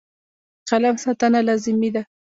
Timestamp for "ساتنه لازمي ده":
1.03-2.03